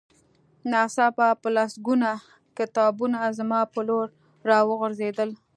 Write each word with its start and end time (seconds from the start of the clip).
ناڅاپه 0.71 1.27
په 1.41 1.47
لسګونه 1.55 2.09
کتابونه 2.57 3.19
زما 3.37 3.61
په 3.73 3.79
لور 3.87 4.07
را 4.49 4.59
وغورځېدل 4.67 5.29